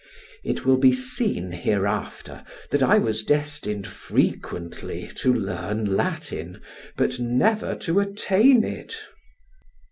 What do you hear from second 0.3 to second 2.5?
It will be seen hereafter